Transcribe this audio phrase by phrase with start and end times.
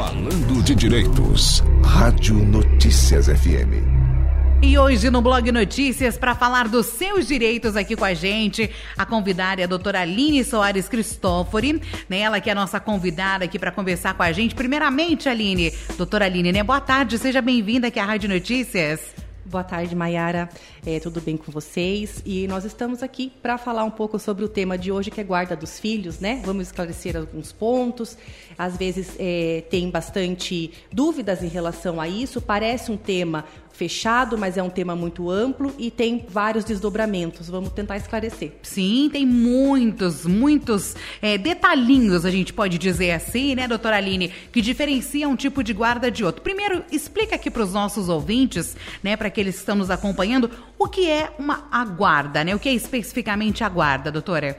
[0.00, 1.62] Falando de Direitos.
[1.84, 3.84] Rádio Notícias FM.
[4.62, 9.04] E hoje no Blog Notícias, para falar dos seus direitos aqui com a gente, a
[9.04, 12.20] convidada é a doutora Aline Soares Cristófori, né?
[12.20, 14.54] Ela que é a nossa convidada aqui para conversar com a gente.
[14.54, 16.62] Primeiramente, Aline, doutora Aline, né?
[16.62, 19.00] Boa tarde, seja bem-vinda aqui à Rádio Notícias.
[19.50, 20.48] Boa tarde, Mayara.
[20.86, 22.22] É, tudo bem com vocês?
[22.24, 25.24] E nós estamos aqui para falar um pouco sobre o tema de hoje, que é
[25.24, 26.40] guarda dos filhos, né?
[26.44, 28.16] Vamos esclarecer alguns pontos.
[28.56, 32.40] Às vezes é, tem bastante dúvidas em relação a isso.
[32.40, 33.44] Parece um tema
[33.80, 37.48] fechado, mas é um tema muito amplo e tem vários desdobramentos.
[37.48, 38.52] Vamos tentar esclarecer.
[38.62, 44.60] Sim, tem muitos, muitos é, detalhinhos, a gente pode dizer assim, né, doutora Aline, que
[44.60, 46.42] diferencia um tipo de guarda de outro.
[46.42, 50.86] Primeiro, explica aqui para os nossos ouvintes, né, para aqueles que estão nos acompanhando, o
[50.86, 52.54] que é uma aguarda, né?
[52.54, 54.58] O que é especificamente a guarda, doutora?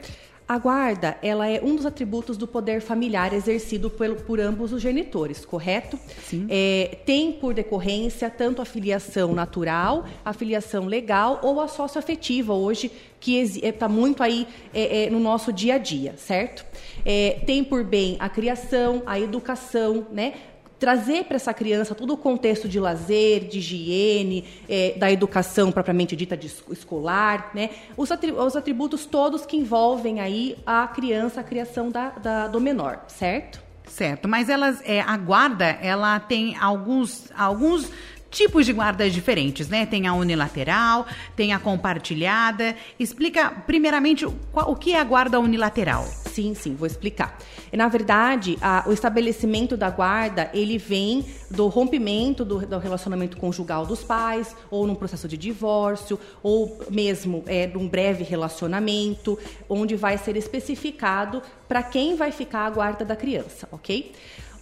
[0.52, 4.82] A guarda, ela é um dos atributos do poder familiar exercido por, por ambos os
[4.82, 5.98] genitores, correto?
[6.28, 6.46] Sim.
[6.50, 12.92] É, tem por decorrência tanto a filiação natural, a filiação legal ou a socioafetiva hoje,
[13.18, 16.66] que está muito aí é, é, no nosso dia a dia, certo?
[17.02, 20.34] É, tem por bem a criação, a educação, né?
[20.82, 26.16] Trazer para essa criança todo o contexto de lazer, de higiene, é, da educação propriamente
[26.16, 27.70] dita de escolar, né?
[27.96, 33.62] Os, atributos todos que envolvem aí a criança, a criação da, da do menor, certo?
[33.86, 37.88] Certo, mas elas, é, a guarda, ela tem alguns, alguns
[38.32, 39.86] tipos de guardas diferentes, né?
[39.86, 42.74] Tem a unilateral, tem a compartilhada.
[42.98, 46.04] Explica, primeiramente, o que é a guarda unilateral?
[46.32, 47.38] Sim, sim, vou explicar.
[47.70, 53.84] Na verdade, a, o estabelecimento da guarda, ele vem do rompimento do, do, relacionamento conjugal
[53.84, 59.38] dos pais, ou num processo de divórcio, ou mesmo é, num breve relacionamento,
[59.68, 64.12] onde vai ser especificado para quem vai ficar a guarda da criança, ok?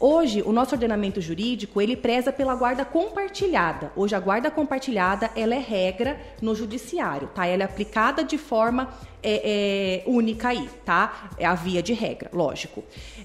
[0.02, 3.92] Hoje, o nosso ordenamento jurídico, ele preza pela guarda compartilhada.
[3.94, 7.46] Hoje, a guarda compartilhada, ela é regra no judiciário, tá?
[7.46, 8.88] Ela é aplicada de forma
[9.22, 11.30] é, é, única aí, tá?
[11.36, 12.82] É a via de regra, lógico.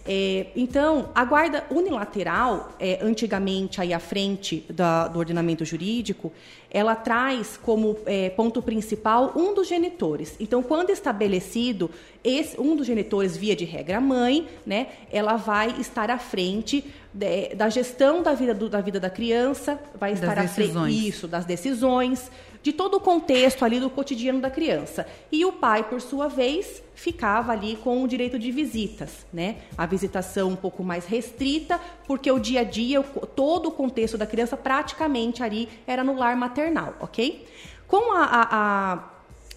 [0.08, 6.32] É, então, a guarda unilateral, é, antigamente aí à frente da, do ordenamento jurídico,
[6.70, 10.36] ela traz como é, ponto principal um dos genitores.
[10.40, 11.90] Então, quando estabelecido,
[12.24, 17.56] esse, um dos genitores, via de regra mãe, né, ela vai estar à frente de,
[17.56, 20.70] da gestão da vida, do, da vida da criança, vai das estar decisões.
[20.70, 22.30] à frente isso, das decisões,
[22.66, 25.06] de todo o contexto ali do cotidiano da criança.
[25.32, 29.58] E o pai, por sua vez, ficava ali com o direito de visitas, né?
[29.78, 33.04] A visitação um pouco mais restrita, porque o dia a dia,
[33.36, 37.46] todo o contexto da criança praticamente ali era no lar maternal, ok?
[37.88, 39.16] Com a, a, a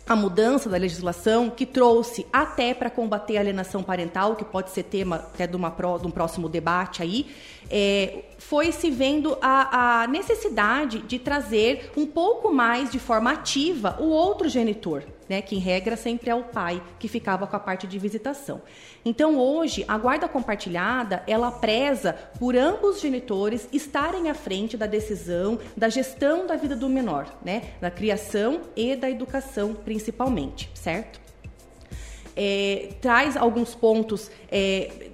[0.09, 4.85] a mudança da legislação que trouxe até para combater a alienação parental, que pode ser
[4.85, 7.27] tema até de, uma, de um próximo debate aí,
[7.71, 13.99] é, foi se vendo a, a, necessidade de trazer um pouco mais de forma ativa
[14.01, 17.61] o outro genitor, né, que em regra sempre é o pai que ficava com a
[17.61, 18.63] parte de visitação.
[19.05, 24.87] Então hoje a guarda compartilhada ela preza por ambos os genitores estarem à frente da
[24.87, 31.21] decisão da gestão da vida do menor, né, da criação e da educação principalmente, certo?
[32.35, 35.08] É, traz alguns pontos é,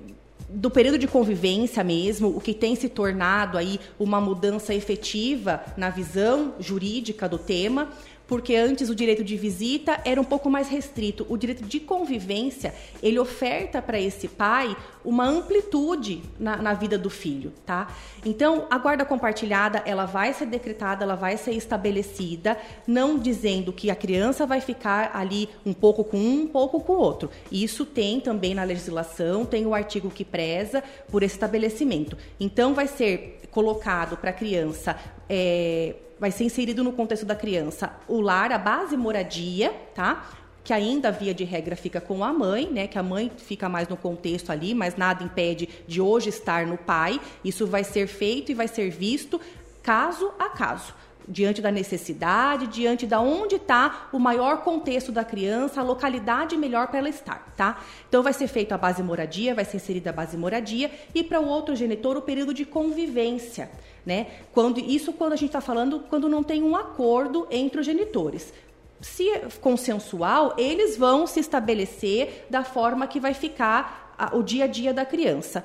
[0.48, 5.90] do período de convivência mesmo, o que tem se tornado aí uma mudança efetiva na
[5.90, 7.88] visão jurídica do tema,
[8.26, 11.26] porque antes o direito de visita era um pouco mais restrito.
[11.28, 17.10] O direito de convivência, ele oferta para esse pai uma amplitude na, na, vida do
[17.10, 17.88] filho, tá?
[18.24, 23.90] Então, a guarda compartilhada, ela vai ser decretada, ela vai ser estabelecida, não dizendo que
[23.90, 27.30] a criança vai ficar ali um pouco com um, um pouco com o outro.
[27.52, 32.16] Isso tem também na legislação, tem o artigo que preza por estabelecimento.
[32.40, 34.96] Então, vai ser colocado para a criança
[35.28, 40.26] é, vai ser inserido no contexto da criança o lar, a base moradia, tá?
[40.64, 42.86] Que ainda, via de regra, fica com a mãe, né?
[42.86, 46.78] Que a mãe fica mais no contexto ali, mas nada impede de hoje estar no
[46.78, 47.20] pai.
[47.44, 49.38] Isso vai ser feito e vai ser visto
[49.82, 50.94] caso a caso
[51.28, 56.88] diante da necessidade, diante da onde está o maior contexto da criança, a localidade melhor
[56.88, 57.82] para ela estar, tá?
[58.08, 61.40] Então vai ser feita a base moradia, vai ser inserida a base moradia e para
[61.40, 63.70] o outro genitor o período de convivência,
[64.04, 64.26] né?
[64.52, 68.52] Quando isso quando a gente está falando quando não tem um acordo entre os genitores.
[69.00, 74.66] Se é consensual, eles vão se estabelecer da forma que vai ficar o dia a
[74.66, 75.64] dia da criança.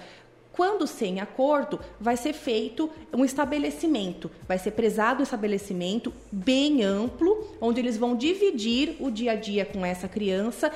[0.51, 7.47] Quando sem acordo, vai ser feito um estabelecimento, vai ser prezado um estabelecimento bem amplo,
[7.61, 10.69] onde eles vão dividir o dia a dia com essa criança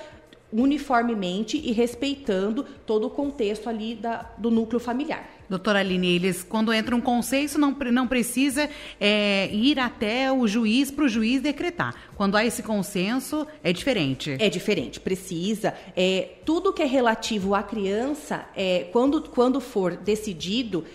[0.54, 5.30] uniformemente e respeitando todo o contexto ali da, do núcleo familiar.
[5.50, 8.70] Doutora Aline, eles, quando entra um consenso, não, não precisa
[9.00, 11.96] é, ir até o juiz para o juiz decretar.
[12.16, 14.36] Quando há esse consenso, é diferente.
[14.40, 15.74] É diferente, precisa.
[15.96, 20.86] É, tudo que é relativo à criança, é, quando, quando for decidido,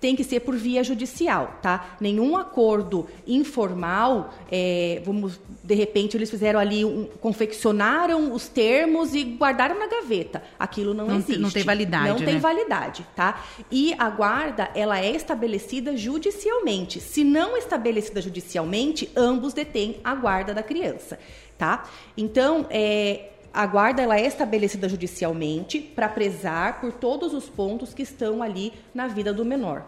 [0.00, 1.96] tem que ser por via judicial, tá?
[2.00, 9.22] Nenhum acordo informal, é, vamos, de repente eles fizeram ali, um, confeccionaram os termos e
[9.22, 10.42] guardaram na gaveta.
[10.58, 11.38] Aquilo não, não existe.
[11.38, 12.24] Não tem validade, Não né?
[12.24, 13.44] tem validade, tá?
[13.70, 16.98] E a guarda, ela é estabelecida judicialmente.
[16.98, 21.18] Se não estabelecida judicialmente, ambos detêm a guarda da criança,
[21.58, 21.84] tá?
[22.16, 28.02] Então, é, a guarda ela é estabelecida judicialmente para prezar por todos os pontos que
[28.02, 29.84] estão ali na vida do menor.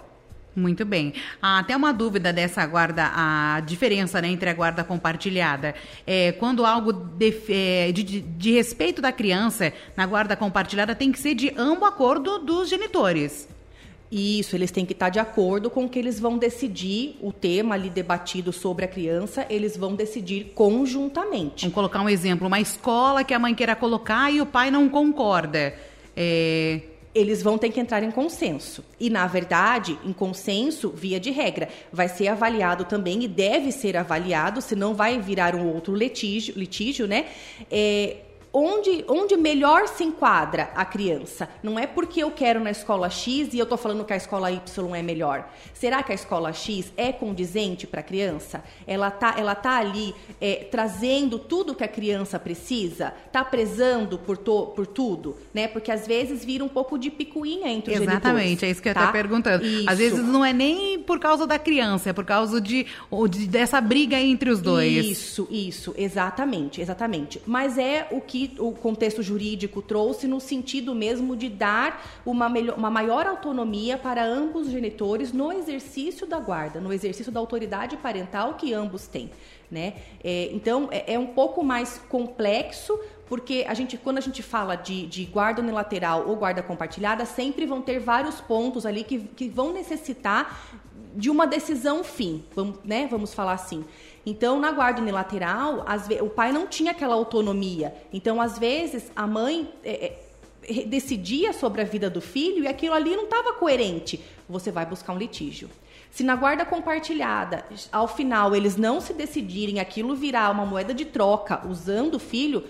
[0.55, 1.15] Muito bem.
[1.41, 5.75] Ah, até uma dúvida dessa guarda, a diferença né, entre a guarda compartilhada.
[6.07, 11.19] É, quando algo de, é, de, de, respeito da criança na guarda compartilhada tem que
[11.19, 13.49] ser de ambos acordo dos genitores.
[14.13, 17.77] Isso, eles têm que estar de acordo com o que eles vão decidir, o tema
[17.77, 21.63] ali debatido sobre a criança, eles vão decidir conjuntamente.
[21.63, 24.87] Vamos colocar um exemplo, uma escola que a mãe queira colocar e o pai não
[24.87, 25.75] concorda.
[26.15, 26.83] É,
[27.15, 28.85] eles vão ter que entrar em consenso.
[29.01, 33.97] E, na verdade, em consenso, via de regra, vai ser avaliado também e deve ser
[33.97, 37.27] avaliado, senão vai virar um outro litígio, litígio né?
[37.71, 38.17] É,
[38.53, 41.49] onde, onde melhor se enquadra a criança.
[41.63, 44.51] Não é porque eu quero na escola X e eu estou falando que a escola
[44.53, 45.49] Y é melhor.
[45.73, 48.63] Será que a escola X é condizente para a criança?
[48.87, 53.15] Ela tá, ela tá ali é, trazendo tudo que a criança precisa?
[53.33, 55.37] Tá prezando por, to, por tudo?
[55.55, 55.67] Né?
[55.67, 58.95] Porque às vezes vira um pouco de picuinha entre os Exatamente, é isso que eu
[58.95, 59.01] tá?
[59.01, 59.65] estou perguntando.
[59.65, 59.89] Isso.
[59.89, 62.87] Às vezes não é nem por causa da criança, é por causa de,
[63.31, 65.05] de dessa briga entre os dois.
[65.05, 67.41] Isso, isso, exatamente, exatamente.
[67.47, 72.77] Mas é o que o contexto jurídico trouxe no sentido mesmo de dar uma, melhor,
[72.77, 77.97] uma maior autonomia para ambos os genitores no exercício da guarda, no exercício da autoridade
[77.97, 79.31] parental que ambos têm.
[79.71, 79.95] Né?
[80.23, 84.77] É, então, é, é, um pouco mais complexo, porque a gente, quando a gente fala
[84.77, 89.49] de, de, guarda unilateral ou guarda compartilhada, sempre vão ter vários pontos ali que, que
[89.49, 90.79] vão necessitar
[91.15, 93.07] de uma decisão fim, vamos, né?
[93.11, 93.85] vamos falar assim.
[94.25, 95.85] Então, na guarda unilateral,
[96.21, 97.95] o pai não tinha aquela autonomia.
[98.13, 100.13] Então, às vezes, a mãe é,
[100.63, 104.23] é, decidia sobre a vida do filho e aquilo ali não estava coerente.
[104.49, 105.69] Você vai buscar um litígio.
[106.11, 111.07] Se na guarda compartilhada, ao final, eles não se decidirem, aquilo virar uma moeda de
[111.07, 112.65] troca usando o filho,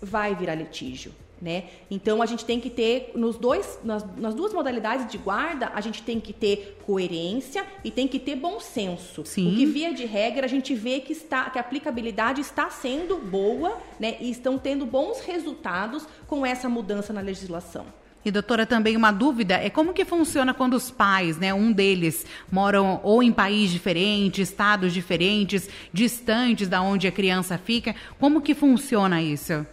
[0.00, 1.12] vai virar litígio.
[1.42, 1.64] Né?
[1.90, 5.80] Então a gente tem que ter nos dois, nas, nas, duas modalidades de guarda, a
[5.80, 9.24] gente tem que ter coerência e tem que ter bom senso.
[9.26, 9.52] Sim.
[9.52, 13.16] O que via de regra a gente vê que está que a aplicabilidade está sendo
[13.16, 14.18] boa, né?
[14.20, 17.86] E estão tendo bons resultados com essa mudança na legislação.
[18.24, 22.24] E doutora, também uma dúvida é como que funciona quando os pais, né, um deles
[22.52, 28.54] moram ou em país diferente, estados diferentes, distantes da onde a criança fica, como que
[28.54, 29.66] funciona isso?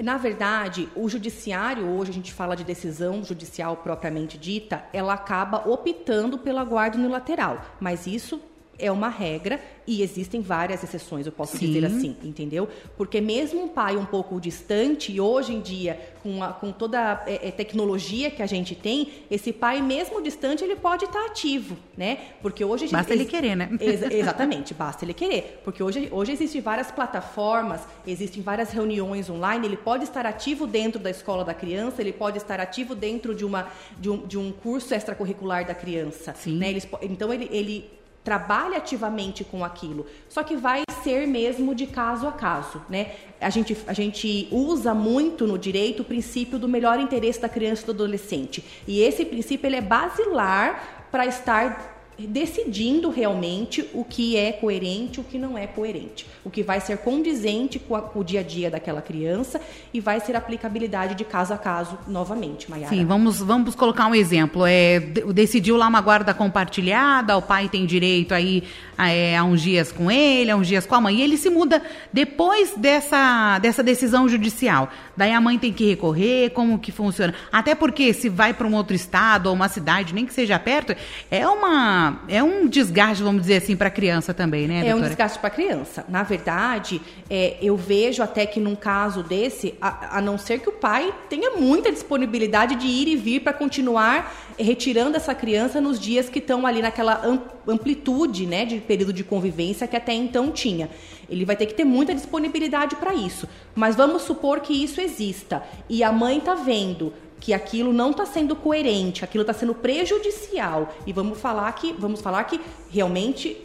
[0.00, 5.68] Na verdade, o judiciário, hoje a gente fala de decisão judicial propriamente dita, ela acaba
[5.68, 7.60] optando pela guarda unilateral.
[7.80, 8.40] Mas isso
[8.78, 11.66] é uma regra e existem várias exceções, eu posso Sim.
[11.66, 12.68] dizer assim, entendeu?
[12.96, 17.00] Porque mesmo um pai um pouco distante, e hoje em dia, com, a, com toda
[17.14, 21.74] a é, tecnologia que a gente tem, esse pai, mesmo distante, ele pode estar ativo,
[21.96, 22.18] né?
[22.42, 22.84] Porque hoje...
[22.84, 23.70] a gente- Basta ele querer, né?
[23.80, 25.62] Ex- exatamente, basta ele querer.
[25.64, 31.00] Porque hoje, hoje existem várias plataformas, existem várias reuniões online, ele pode estar ativo dentro
[31.00, 33.68] da escola da criança, ele pode estar ativo dentro de, uma,
[33.98, 36.34] de, um, de um curso extracurricular da criança.
[36.34, 36.58] Sim.
[36.58, 36.68] Né?
[36.68, 37.97] Eles então, ele, ele
[38.28, 40.04] trabalha ativamente com aquilo.
[40.28, 43.12] Só que vai ser mesmo de caso a caso, né?
[43.40, 47.84] A gente, a gente usa muito no direito o princípio do melhor interesse da criança
[47.84, 48.62] e do adolescente.
[48.86, 55.24] E esse princípio ele é basilar para estar decidindo realmente o que é coerente o
[55.24, 56.26] que não é coerente.
[56.44, 59.60] O que vai ser condizente com, a- com o dia a dia daquela criança
[59.92, 62.94] e vai ser aplicabilidade de caso a caso novamente, Maiara.
[62.94, 64.64] Sim, vamos, vamos colocar um exemplo.
[64.66, 68.62] É, de- decidiu lá uma guarda compartilhada, o pai tem direito aí
[68.96, 71.36] a, é, a uns dias com ele, a uns dias com a mãe, e ele
[71.36, 71.82] se muda
[72.12, 74.88] depois dessa, dessa decisão judicial.
[75.18, 77.34] Daí a mãe tem que recorrer, como que funciona?
[77.50, 80.94] Até porque se vai para um outro estado ou uma cidade, nem que seja perto,
[81.28, 85.00] é uma é um desgaste, vamos dizer assim, para a criança também, né, É um
[85.00, 85.08] doutora?
[85.08, 86.04] desgaste para a criança.
[86.08, 90.68] Na verdade, é, eu vejo até que num caso desse, a, a não ser que
[90.68, 95.98] o pai tenha muita disponibilidade de ir e vir para continuar retirando essa criança nos
[95.98, 97.22] dias que estão ali naquela
[97.66, 100.88] amplitude né, de período de convivência que até então tinha.
[101.28, 103.48] Ele vai ter que ter muita disponibilidade para isso.
[103.74, 108.26] Mas vamos supor que isso exista e a mãe está vendo que aquilo não está
[108.26, 113.56] sendo coerente, aquilo está sendo prejudicial e vamos falar que vamos falar que realmente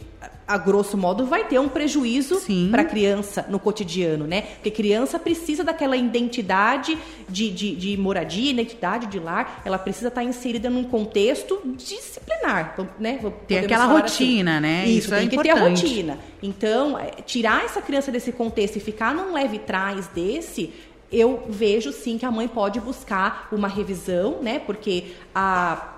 [0.46, 4.42] a grosso modo, vai ter um prejuízo para a criança no cotidiano, né?
[4.42, 6.98] Porque criança precisa daquela identidade
[7.28, 12.76] de, de, de, moradia, identidade de lar, ela precisa estar tá inserida num contexto disciplinar,
[12.98, 13.20] né?
[13.48, 13.94] Ter aquela assim.
[13.94, 14.62] rotina, assim.
[14.62, 14.84] né?
[14.86, 15.54] Isso, Isso tem é que importante.
[15.54, 16.18] ter a rotina.
[16.42, 20.72] Então, é, tirar essa criança desse contexto e ficar num leve trás desse,
[21.10, 24.58] eu vejo sim que a mãe pode buscar uma revisão, né?
[24.58, 25.93] Porque a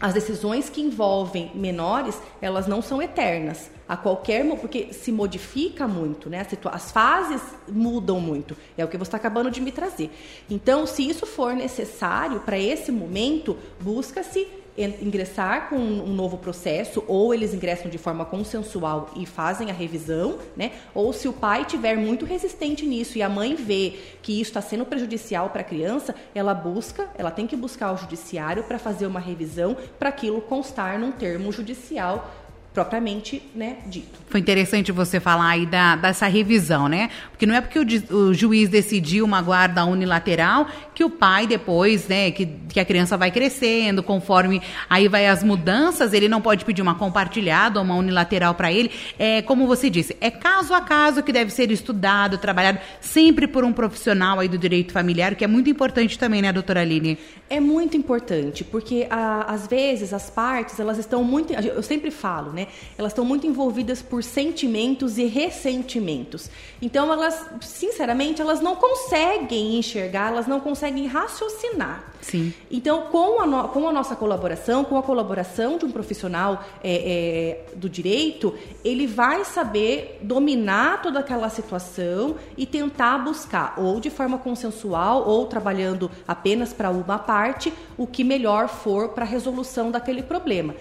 [0.00, 3.70] as decisões que envolvem menores, elas não são eternas.
[3.88, 6.46] A qualquer porque se modifica muito, né?
[6.70, 8.56] As fases mudam muito.
[8.76, 10.10] É o que você está acabando de me trazer.
[10.48, 14.46] Então, se isso for necessário para esse momento, busca-se
[14.78, 20.38] ingressar com um novo processo, ou eles ingressam de forma consensual e fazem a revisão,
[20.56, 20.72] né?
[20.94, 24.60] Ou se o pai tiver muito resistente nisso e a mãe vê que isso está
[24.60, 29.06] sendo prejudicial para a criança, ela busca, ela tem que buscar o judiciário para fazer
[29.06, 32.30] uma revisão para aquilo constar num termo judicial
[32.72, 34.18] propriamente né, dito.
[34.28, 37.10] Foi interessante você falar aí da, dessa revisão, né?
[37.30, 42.06] Porque não é porque o, o, juiz decidiu uma guarda unilateral que o pai depois,
[42.06, 46.64] né, que, que a criança vai crescendo, conforme aí vai as mudanças, ele não pode
[46.64, 48.90] pedir uma compartilhada ou uma unilateral para ele.
[49.18, 53.64] É, como você disse, é caso a caso que deve ser estudado, trabalhado sempre por
[53.64, 57.18] um profissional aí do direito familiar, que é muito importante também, né, doutora Aline?
[57.48, 62.52] É muito importante, porque a, às vezes as partes, elas estão muito, eu sempre falo,
[62.52, 62.67] né?
[62.96, 66.50] Elas estão muito envolvidas por sentimentos e ressentimentos.
[66.80, 72.12] Então, elas, sinceramente, elas não conseguem enxergar, elas não conseguem raciocinar.
[72.20, 72.52] Sim.
[72.70, 77.68] Então, com a, no, com a nossa colaboração, com a colaboração de um profissional é,
[77.72, 84.10] é, do direito, ele vai saber dominar toda aquela situação e tentar buscar, ou de
[84.10, 89.90] forma consensual, ou trabalhando apenas para uma parte, o que melhor for para a resolução
[89.90, 90.74] daquele problema.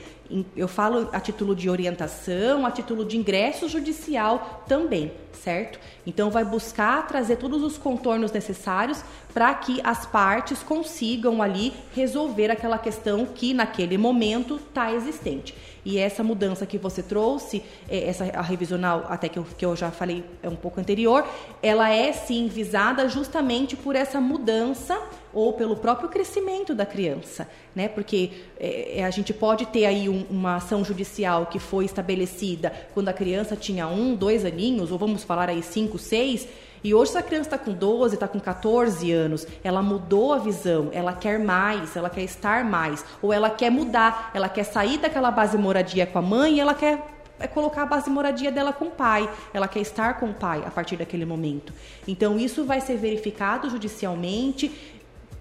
[0.55, 5.79] Eu falo a título de orientação, a título de ingresso judicial também, certo?
[6.05, 9.03] Então, vai buscar trazer todos os contornos necessários
[9.33, 15.55] para que as partes consigam ali resolver aquela questão que naquele momento está existente.
[15.87, 19.73] E essa mudança que você trouxe, é, essa a revisional, até que eu, que eu
[19.73, 21.25] já falei é um pouco anterior,
[21.63, 25.01] ela é sim visada justamente por essa mudança
[25.33, 27.87] ou pelo próprio crescimento da criança, né?
[27.87, 32.73] Porque é, é, a gente pode ter aí um, uma ação judicial que foi estabelecida
[32.93, 36.49] quando a criança tinha um, dois aninhos, ou vamos falar aí cinco, seis,
[36.83, 40.89] e hoje essa criança está com 12, está com 14 anos, ela mudou a visão,
[40.91, 45.31] ela quer mais, ela quer estar mais, ou ela quer mudar, ela quer sair daquela
[45.31, 48.85] base moradia com a mãe e ela quer é colocar a base moradia dela com
[48.85, 49.29] o pai.
[49.53, 51.71] Ela quer estar com o pai a partir daquele momento.
[52.07, 54.71] Então, isso vai ser verificado judicialmente.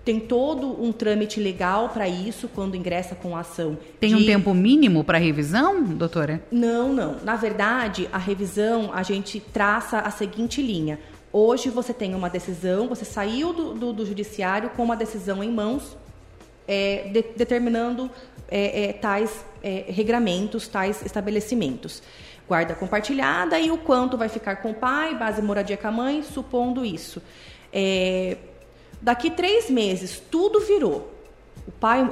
[0.05, 3.76] Tem todo um trâmite legal para isso quando ingressa com a ação.
[3.99, 4.23] Tem de...
[4.23, 6.45] um tempo mínimo para revisão, doutora?
[6.50, 7.16] Não, não.
[7.25, 11.00] Na verdade, a revisão a gente traça a seguinte linha.
[11.38, 15.50] Hoje você tem uma decisão, você saiu do, do, do judiciário com uma decisão em
[15.50, 15.95] mãos,
[16.66, 18.11] é, de, determinando
[18.49, 22.02] é, é, tais é, regramentos, tais estabelecimentos.
[22.49, 26.23] Guarda compartilhada e o quanto vai ficar com o pai, base moradia com a mãe,
[26.23, 27.21] supondo isso.
[27.71, 28.38] É,
[29.02, 31.16] daqui três meses, tudo virou.
[31.67, 32.09] O pai,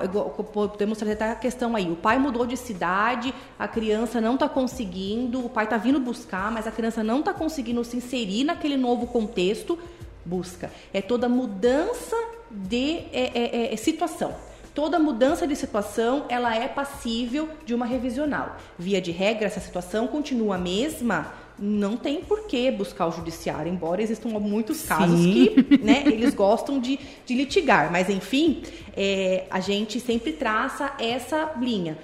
[0.52, 5.46] podemos trazer a questão aí, o pai mudou de cidade, a criança não está conseguindo,
[5.46, 9.06] o pai está vindo buscar, mas a criança não está conseguindo se inserir naquele novo
[9.06, 9.78] contexto,
[10.24, 10.72] busca.
[10.92, 12.16] É toda mudança
[12.50, 14.34] de é, é, é, situação.
[14.74, 18.56] Toda mudança de situação, ela é passível de uma revisional.
[18.76, 23.72] Via de regra, essa situação continua a mesma, não tem por que buscar o judiciário,
[23.72, 25.32] embora existam muitos casos Sim.
[25.32, 27.90] que né, eles gostam de, de litigar.
[27.92, 28.62] Mas, enfim,
[28.96, 31.98] é, a gente sempre traça essa linha.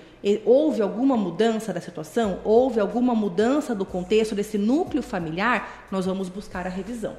[0.45, 2.41] Houve alguma mudança da situação?
[2.45, 5.87] Houve alguma mudança do contexto desse núcleo familiar?
[5.91, 7.17] Nós vamos buscar a revisão.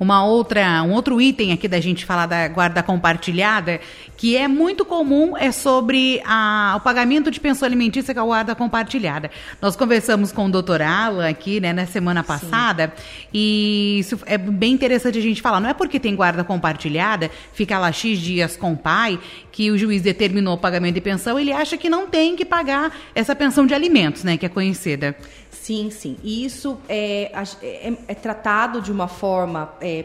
[0.00, 3.80] Uma outra, um outro item aqui da gente falar da guarda compartilhada,
[4.16, 8.54] que é muito comum, é sobre a, o pagamento de pensão alimentícia com a guarda
[8.54, 9.30] compartilhada.
[9.60, 13.02] Nós conversamos com o doutor Alan aqui, né, na semana passada, Sim.
[13.34, 15.60] e isso é bem interessante a gente falar.
[15.60, 19.18] Não é porque tem guarda compartilhada, fica lá X dias com o pai,
[19.50, 22.96] que o juiz determinou o pagamento de pensão, ele acha que não tem que pagar
[23.14, 25.16] essa pensão de alimentos, né, que é conhecida.
[25.50, 26.16] Sim, sim.
[26.22, 30.04] E isso é, é, é tratado de uma forma é,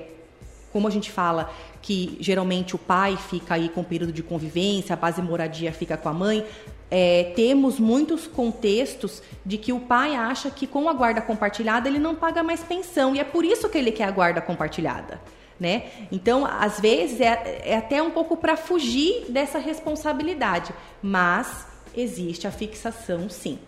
[0.73, 4.93] como a gente fala que geralmente o pai fica aí com o período de convivência,
[4.93, 6.43] a base moradia fica com a mãe,
[6.89, 11.99] é, temos muitos contextos de que o pai acha que com a guarda compartilhada ele
[11.99, 15.21] não paga mais pensão e é por isso que ele quer a guarda compartilhada.
[15.59, 15.83] Né?
[16.11, 22.51] Então, às vezes, é, é até um pouco para fugir dessa responsabilidade, mas existe a
[22.51, 23.59] fixação sim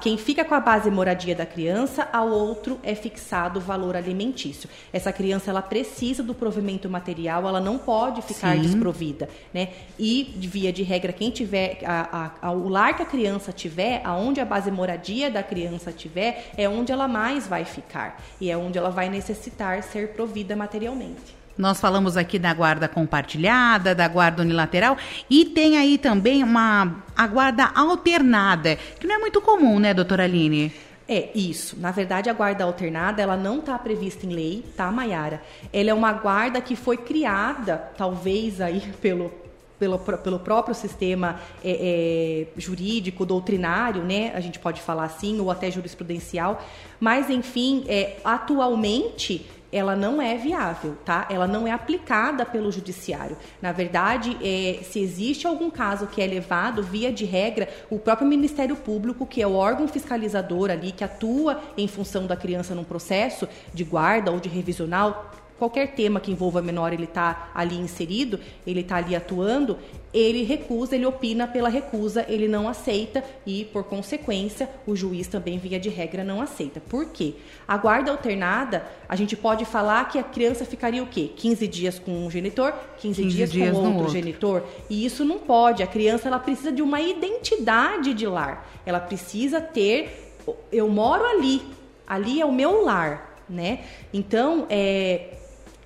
[0.00, 4.68] quem fica com a base moradia da criança, ao outro é fixado o valor alimentício.
[4.92, 8.62] Essa criança ela precisa do provimento material, ela não pode ficar Sim.
[8.62, 9.68] desprovida, né?
[9.98, 14.00] E via de regra quem tiver a, a, a, o lar que a criança tiver,
[14.04, 18.56] aonde a base moradia da criança tiver, é onde ela mais vai ficar e é
[18.56, 21.38] onde ela vai necessitar ser provida materialmente.
[21.58, 24.96] Nós falamos aqui da guarda compartilhada, da guarda unilateral
[25.28, 30.22] e tem aí também uma a guarda alternada, que não é muito comum, né, doutora
[30.22, 30.72] Aline?
[31.08, 31.76] É, isso.
[31.80, 35.42] Na verdade, a guarda alternada, ela não está prevista em lei, tá, Mayara?
[35.72, 39.32] Ela é uma guarda que foi criada, talvez aí pelo,
[39.80, 44.32] pelo, pelo próprio sistema é, é, jurídico, doutrinário, né?
[44.34, 46.62] A gente pode falar assim, ou até jurisprudencial.
[47.00, 51.26] Mas, enfim, é, atualmente ela não é viável, tá?
[51.30, 53.36] Ela não é aplicada pelo judiciário.
[53.60, 58.26] Na verdade, é, se existe algum caso que é levado, via de regra, o próprio
[58.26, 62.84] Ministério Público, que é o órgão fiscalizador ali, que atua em função da criança num
[62.84, 68.38] processo de guarda ou de revisional, qualquer tema que envolva menor, ele está ali inserido,
[68.66, 69.76] ele está ali atuando,
[70.12, 75.58] ele recusa, ele opina pela recusa, ele não aceita e, por consequência, o juiz também,
[75.58, 76.80] via de regra, não aceita.
[76.80, 77.34] Por quê?
[77.66, 81.30] A guarda alternada, a gente pode falar que a criança ficaria o quê?
[81.36, 84.62] 15 dias com um genitor, 15, 15 dias, dias, com outro, outro genitor.
[84.88, 85.82] E isso não pode.
[85.82, 88.66] A criança ela precisa de uma identidade de lar.
[88.86, 90.34] Ela precisa ter.
[90.72, 91.60] Eu moro ali,
[92.06, 93.80] ali é o meu lar, né?
[94.12, 95.37] Então, é,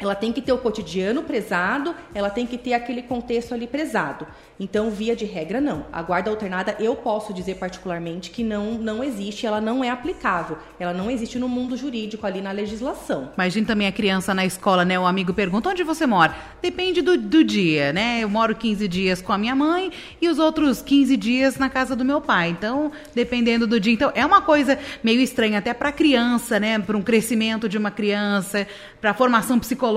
[0.02, 4.26] ela tem que ter o cotidiano prezado, ela tem que ter aquele contexto ali prezado.
[4.59, 5.87] Então, via de regra, não.
[5.92, 10.59] A guarda alternada, eu posso dizer particularmente que não, não existe, ela não é aplicável.
[10.78, 13.30] Ela não existe no mundo jurídico, ali na legislação.
[13.35, 14.99] Imagina também a criança na escola, né?
[14.99, 16.35] O amigo pergunta onde você mora.
[16.61, 18.21] Depende do, do dia, né?
[18.21, 19.90] Eu moro 15 dias com a minha mãe
[20.21, 22.50] e os outros 15 dias na casa do meu pai.
[22.50, 23.92] Então, dependendo do dia.
[23.92, 26.78] Então, é uma coisa meio estranha até para criança, né?
[26.78, 28.67] Para um crescimento de uma criança,
[29.00, 29.92] para a formação psicológica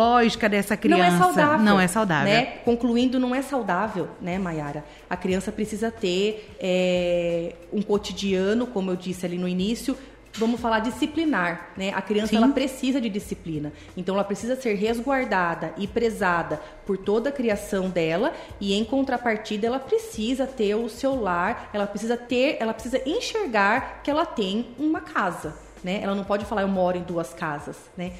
[0.49, 1.09] dessa criança.
[1.09, 1.65] Não é saudável.
[1.65, 2.33] Não é saudável.
[2.33, 2.45] Né?
[2.63, 4.83] Concluindo, não é saudável, né, Mayara?
[5.09, 9.97] A criança precisa ter é, um cotidiano, como eu disse ali no início,
[10.37, 11.91] vamos falar disciplinar, né?
[11.95, 13.71] A criança ela precisa de disciplina.
[13.95, 19.67] Então ela precisa ser resguardada e prezada por toda a criação dela e em contrapartida
[19.67, 24.67] ela precisa ter o seu lar, ela precisa ter, ela precisa enxergar que ela tem
[24.77, 25.99] uma casa, né?
[26.01, 28.13] Ela não pode falar eu moro em duas casas, né?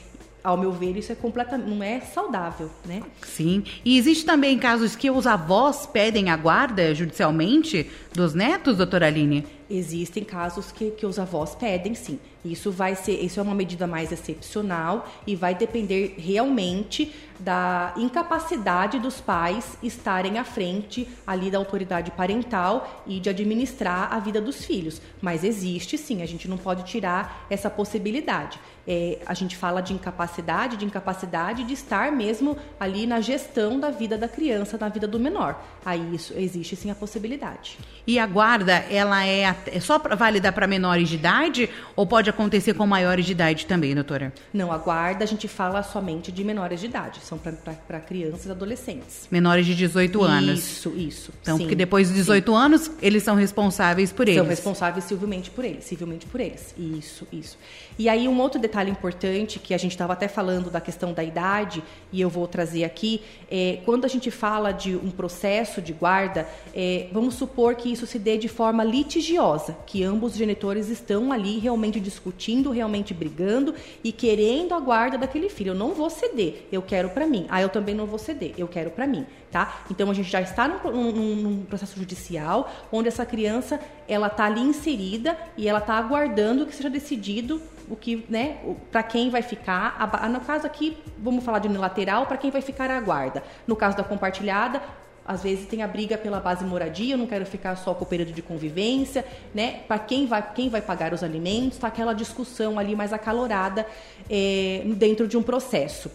[0.46, 3.02] Ao meu ver, isso é completamente não é saudável, né?
[3.24, 3.64] Sim.
[3.84, 9.44] E existe também casos que os avós pedem a guarda judicialmente dos netos, doutora Aline?
[9.68, 12.20] Existem casos que, que os avós pedem, sim.
[12.46, 19.00] Isso vai ser, isso é uma medida mais excepcional e vai depender realmente da incapacidade
[19.00, 24.64] dos pais estarem à frente ali da autoridade parental e de administrar a vida dos
[24.64, 25.02] filhos.
[25.22, 28.60] Mas existe sim, a gente não pode tirar essa possibilidade.
[28.88, 33.90] É, a gente fala de incapacidade, de incapacidade de estar mesmo ali na gestão da
[33.90, 35.60] vida da criança, na vida do menor.
[35.84, 37.80] Aí isso existe sim a possibilidade.
[38.06, 42.76] E a guarda, ela é, é só válida para menores de idade ou pode acontecer
[42.76, 44.32] com maiores de idade também, doutora?
[44.54, 48.52] Não, a guarda a gente fala somente de menores de idade, são para crianças e
[48.52, 49.28] adolescentes.
[49.32, 50.60] Menores de 18 anos.
[50.60, 51.34] Isso, isso.
[51.42, 52.58] Então, sim, porque depois de 18 sim.
[52.58, 54.40] anos, eles são responsáveis por eles.
[54.40, 56.74] São responsáveis civilmente por eles, civilmente por eles.
[56.78, 57.58] Isso, isso.
[57.98, 61.24] E aí um outro detalhe importante que a gente estava até falando da questão da
[61.24, 65.94] idade e eu vou trazer aqui é quando a gente fala de um processo de
[65.94, 70.90] guarda, é, vamos supor que isso se dê de forma litigiosa, que ambos os genitores
[70.90, 75.70] estão ali realmente discutindo, realmente brigando e querendo a guarda daquele filho.
[75.70, 77.48] Eu não vou ceder, eu quero para mim.
[77.50, 79.80] Ah, eu também não vou ceder, eu quero para mim, tá?
[79.90, 84.46] Então a gente já está num, num, num processo judicial onde essa criança ela está
[84.46, 88.58] ali inserida e ela está aguardando que seja decidido o que, né,
[88.92, 89.98] para quem vai ficar.
[90.30, 93.44] No caso aqui, vamos falar de unilateral, para quem vai ficar a guarda.
[93.66, 94.82] No caso da compartilhada,
[95.26, 98.08] às vezes tem a briga pela base moradia, eu não quero ficar só com o
[98.08, 99.82] período de convivência, né?
[99.88, 103.88] Para quem vai, quem vai pagar os alimentos, tá aquela discussão ali mais acalorada
[104.30, 106.12] é, dentro de um processo.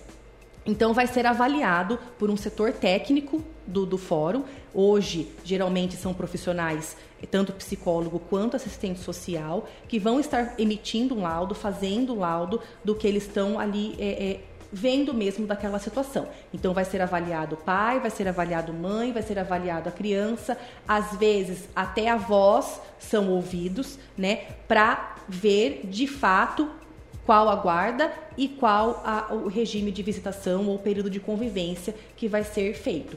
[0.70, 4.44] Então, vai ser avaliado por um setor técnico do, do fórum.
[4.72, 6.96] Hoje, geralmente, são profissionais,
[7.28, 12.94] tanto psicólogo quanto assistente social, que vão estar emitindo um laudo, fazendo um laudo do
[12.94, 14.40] que eles estão ali é, é,
[14.72, 16.28] vendo mesmo daquela situação.
[16.54, 20.56] Então vai ser avaliado o pai, vai ser avaliado mãe, vai ser avaliado a criança,
[20.86, 26.70] às vezes até avós são ouvidos, né, para ver de fato
[27.26, 32.28] qual a guarda e qual a, o regime de visitação ou período de convivência que
[32.28, 33.16] vai ser feito.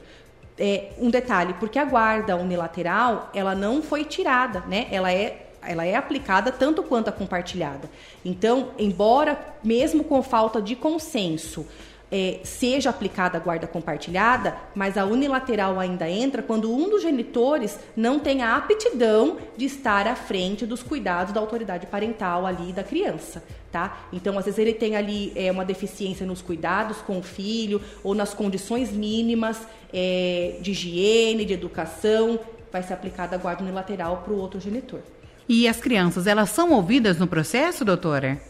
[0.58, 4.86] É, um detalhe, porque a guarda unilateral, ela não foi tirada, né?
[4.90, 7.88] Ela é ela é aplicada tanto quanto a compartilhada.
[8.22, 11.66] Então, embora mesmo com falta de consenso,
[12.14, 17.76] é, seja aplicada a guarda compartilhada, mas a unilateral ainda entra quando um dos genitores
[17.96, 22.84] não tem a aptidão de estar à frente dos cuidados da autoridade parental ali da
[22.84, 23.42] criança.
[23.72, 24.06] Tá?
[24.12, 28.14] Então, às vezes ele tem ali é, uma deficiência nos cuidados com o filho ou
[28.14, 32.38] nas condições mínimas é, de higiene, de educação,
[32.70, 35.00] vai ser aplicada a guarda unilateral para o outro genitor.
[35.48, 38.40] E as crianças, elas são ouvidas no processo, doutora?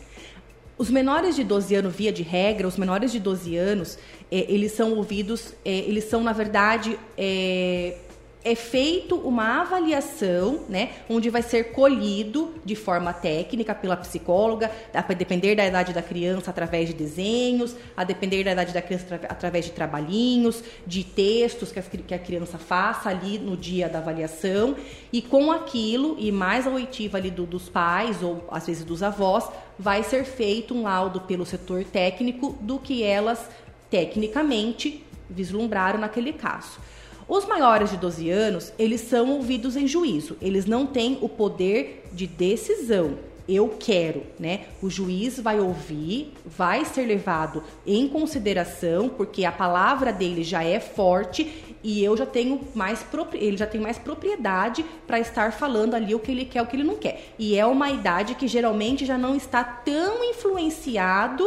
[0.77, 3.97] Os menores de 12 anos, via de regra, os menores de 12 anos,
[4.31, 7.97] é, eles são ouvidos, é, eles são, na verdade, é,
[8.45, 15.01] é feito uma avaliação, né, onde vai ser colhido de forma técnica pela psicóloga, a
[15.15, 19.65] depender da idade da criança através de desenhos, a depender da idade da criança através
[19.65, 24.77] de trabalhinhos, de textos que a, que a criança faça ali no dia da avaliação,
[25.11, 29.03] e com aquilo e mais a oitiva ali do, dos pais ou às vezes dos
[29.03, 33.49] avós, vai ser feito um laudo pelo setor técnico do que elas
[33.89, 36.79] tecnicamente vislumbraram naquele caso.
[37.27, 40.37] Os maiores de 12 anos, eles são ouvidos em juízo.
[40.43, 43.17] Eles não têm o poder de decisão.
[43.47, 44.67] Eu quero, né?
[44.83, 50.81] O juiz vai ouvir, vai ser levado em consideração, porque a palavra dele já é
[50.81, 56.15] forte e eu já tenho mais ele já tem mais propriedade para estar falando ali
[56.15, 57.35] o que ele quer, o que ele não quer.
[57.39, 61.45] E é uma idade que geralmente já não está tão influenciado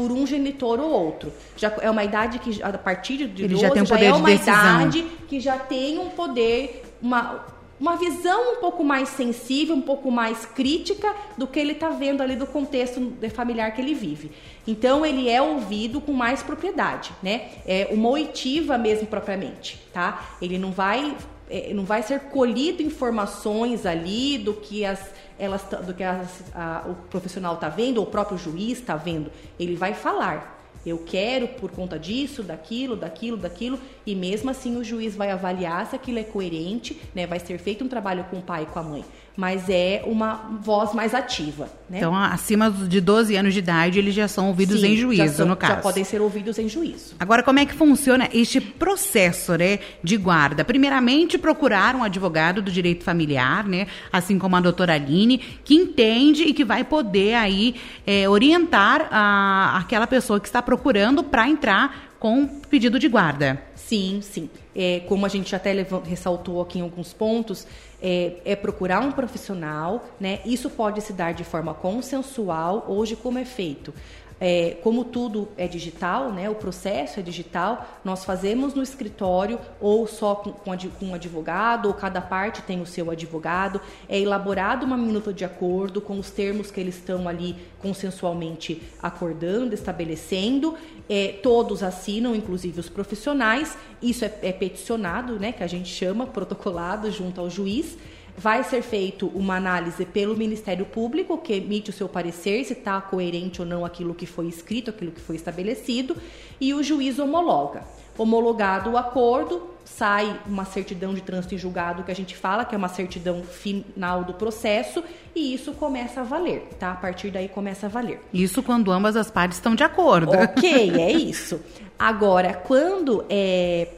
[0.00, 1.30] por um genitor ou outro.
[1.58, 4.06] Já é uma idade que a partir de Ele 12 já, tem um poder já
[4.06, 7.44] é uma de idade que já tem um poder, uma,
[7.78, 12.22] uma visão um pouco mais sensível, um pouco mais crítica do que ele está vendo
[12.22, 14.30] ali do contexto familiar que ele vive.
[14.66, 17.50] Então ele é ouvido com mais propriedade, né?
[17.66, 20.30] É uma oitiva mesmo propriamente, tá?
[20.40, 21.14] Ele não vai
[21.50, 26.84] é, não vai ser colhido informações ali do que as elas do que as, a,
[26.86, 29.32] o profissional está vendo ou o próprio juiz está vendo.
[29.58, 30.58] Ele vai falar.
[30.84, 35.86] Eu quero por conta disso, daquilo, daquilo, daquilo, e mesmo assim o juiz vai avaliar
[35.86, 37.26] se aquilo é coerente, né?
[37.26, 39.04] Vai ser feito um trabalho com o pai e com a mãe
[39.36, 41.68] mas é uma voz mais ativa.
[41.88, 41.98] Né?
[41.98, 45.46] Então, acima de 12 anos de idade, eles já são ouvidos Sim, em juízo, são,
[45.46, 45.74] no caso.
[45.74, 47.14] Já podem ser ouvidos em juízo.
[47.18, 50.64] Agora, como é que funciona este processo né, de guarda?
[50.64, 56.42] Primeiramente, procurar um advogado do direito familiar, né, assim como a doutora Aline, que entende
[56.42, 62.10] e que vai poder aí é, orientar a, aquela pessoa que está procurando para entrar
[62.18, 63.60] com pedido de guarda.
[63.74, 64.48] Sim, sim.
[64.76, 65.72] É, como a gente até
[66.04, 67.66] ressaltou aqui em alguns pontos,
[68.02, 70.40] é, é, procurar um profissional, né?
[70.44, 72.84] Isso pode se dar de forma consensual.
[72.88, 73.92] Hoje, como é feito?
[74.40, 80.06] É, como tudo é digital, né, o processo é digital, nós fazemos no escritório ou
[80.06, 80.70] só com, com,
[81.02, 83.80] um advogado, ou cada parte tem o seu advogado.
[84.08, 89.74] É elaborado uma minuta de acordo com os termos que eles estão ali consensualmente acordando,
[89.74, 90.74] estabelecendo.
[91.06, 93.76] É, todos assinam, inclusive os profissionais.
[94.00, 97.98] Isso é, é peticionado, né, que a gente chama, protocolado junto ao juiz
[98.36, 103.00] vai ser feito uma análise pelo Ministério Público, que emite o seu parecer se está
[103.00, 106.16] coerente ou não aquilo que foi escrito, aquilo que foi estabelecido,
[106.60, 107.84] e o juiz homologa.
[108.18, 112.74] Homologado o acordo, sai uma certidão de trânsito em julgado que a gente fala, que
[112.74, 115.02] é uma certidão final do processo,
[115.34, 116.92] e isso começa a valer, tá?
[116.92, 118.20] A partir daí começa a valer.
[118.32, 120.32] Isso quando ambas as partes estão de acordo.
[120.32, 121.60] Ok, é isso.
[121.98, 123.88] Agora, quando é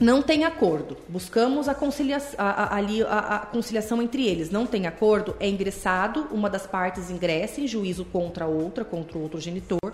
[0.00, 0.96] não tem acordo.
[1.08, 4.50] Buscamos a, conciliação, a, a, a, conciliação entre eles.
[4.50, 9.18] Não tem acordo, é ingressado, uma das partes ingressa em juízo contra a outra, contra
[9.18, 9.92] o outro genitor.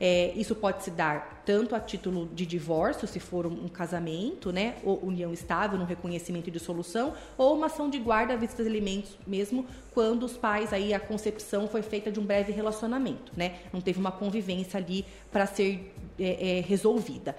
[0.00, 4.52] É, isso pode se dar tanto a título de divórcio, se for um, um, casamento,
[4.52, 8.62] né, ou união estável, no reconhecimento de solução, ou uma ação de guarda à vista
[8.62, 13.32] de alimentos, mesmo quando os pais aí a concepção foi feita de um breve relacionamento,
[13.36, 17.36] né, não teve uma convivência ali para ser é, é, resolvida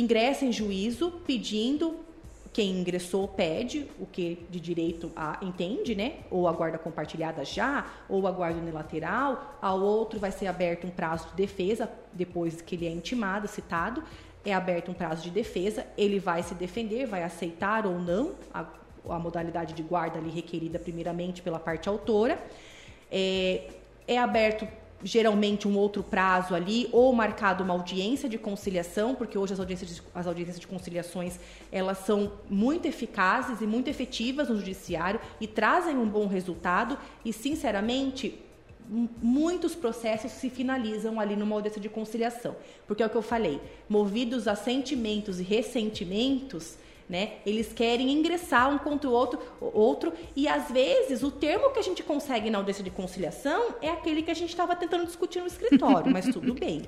[0.00, 1.96] ingressa em juízo pedindo
[2.52, 6.16] quem ingressou pede o que de direito a entende, né?
[6.30, 9.58] Ou a guarda compartilhada já, ou a guarda unilateral.
[9.60, 14.02] Ao outro vai ser aberto um prazo de defesa depois que ele é intimado, citado.
[14.44, 15.86] É aberto um prazo de defesa.
[15.96, 18.66] Ele vai se defender, vai aceitar ou não a,
[19.08, 22.38] a modalidade de guarda ali requerida primeiramente pela parte autora.
[23.10, 23.70] É,
[24.06, 24.68] é aberto
[25.04, 29.96] geralmente um outro prazo ali, ou marcado uma audiência de conciliação, porque hoje as audiências
[29.96, 31.38] de, as audiências de conciliações
[31.70, 37.32] elas são muito eficazes e muito efetivas no judiciário e trazem um bom resultado e,
[37.32, 38.38] sinceramente,
[39.22, 42.56] muitos processos se finalizam ali numa audiência de conciliação.
[42.86, 46.76] Porque é o que eu falei, movidos a sentimentos e ressentimentos,
[47.08, 47.34] né?
[47.44, 51.82] Eles querem ingressar um contra o outro, outro e às vezes o termo que a
[51.82, 55.46] gente consegue na audiência de conciliação é aquele que a gente estava tentando discutir no
[55.46, 56.82] escritório, mas tudo bem.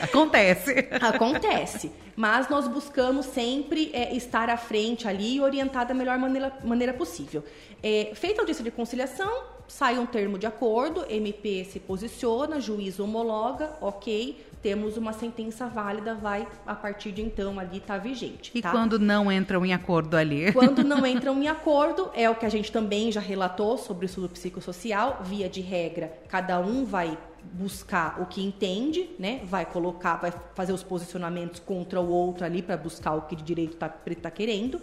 [0.00, 0.88] Acontece.
[1.00, 1.92] Acontece.
[2.14, 6.92] Mas nós buscamos sempre é, estar à frente ali e orientar da melhor maneira, maneira
[6.92, 7.42] possível.
[7.82, 13.00] É, feita a audiência de conciliação, sai um termo de acordo, MP se posiciona, juiz
[13.00, 18.52] homologa, ok, temos uma sentença válida, vai a partir de então ali estar tá vigente.
[18.54, 18.70] E tá?
[18.70, 20.52] quando não entram em acordo ali?
[20.52, 24.06] Quando não entram em acordo, é o que a gente também já relatou sobre o
[24.06, 27.18] estudo psicossocial, via de regra, cada um vai
[27.52, 29.40] buscar o que entende, né?
[29.44, 33.42] Vai colocar, vai fazer os posicionamentos contra o outro ali para buscar o que de
[33.42, 34.80] direito está tá querendo.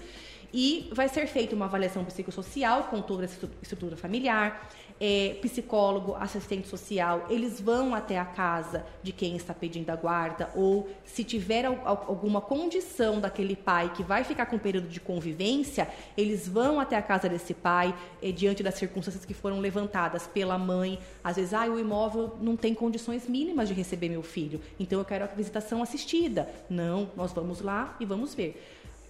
[0.54, 4.68] E vai ser feita uma avaliação psicossocial com toda essa estrutura familiar,
[5.00, 10.50] é, psicólogo, assistente social, eles vão até a casa de quem está pedindo a guarda,
[10.54, 15.88] ou se tiver alguma condição daquele pai que vai ficar com um período de convivência,
[16.18, 20.58] eles vão até a casa desse pai, é, diante das circunstâncias que foram levantadas pela
[20.58, 21.00] mãe.
[21.24, 25.06] Às vezes, ah, o imóvel não tem condições mínimas de receber meu filho, então eu
[25.06, 26.50] quero a visitação assistida.
[26.70, 28.62] Não, nós vamos lá e vamos ver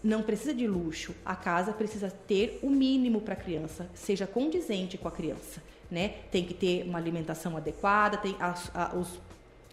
[0.02, 1.13] não precisa de luxo.
[1.25, 6.10] A casa precisa ter o mínimo para a criança, seja condizente com a criança né?
[6.32, 9.19] Tem que ter uma alimentação adequada, tem as, a, os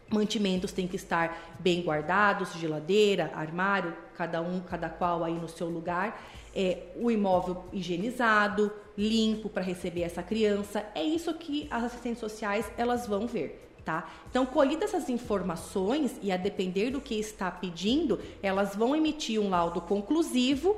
[0.08, 5.68] mantimentos têm que estar bem guardados, geladeira, armário, cada um, cada qual aí no seu
[5.68, 6.22] lugar.
[6.54, 10.84] É, o imóvel higienizado, limpo para receber essa criança.
[10.94, 13.62] É isso que as assistentes sociais elas vão ver.
[13.84, 14.10] Tá?
[14.28, 19.48] Então, colhidas essas informações e a depender do que está pedindo, elas vão emitir um
[19.48, 20.76] laudo conclusivo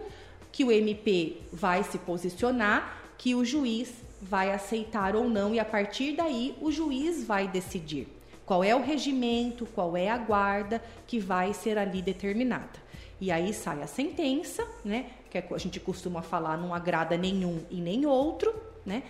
[0.52, 5.64] que o MP vai se posicionar, que o juiz vai aceitar ou não, e a
[5.64, 8.08] partir daí o juiz vai decidir
[8.44, 12.88] qual é o regimento, qual é a guarda que vai ser ali determinada.
[13.20, 15.10] E aí sai a sentença, né?
[15.28, 18.54] Que a gente costuma falar, não agrada nenhum e nem outro,
[18.86, 19.02] né?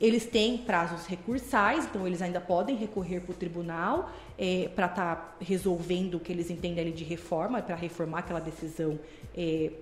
[0.00, 5.16] Eles têm prazos recursais, então eles ainda podem recorrer para o tribunal é, para estar
[5.16, 8.98] tá resolvendo o que eles entendem ali de reforma, para reformar aquela decisão
[9.36, 9.72] é,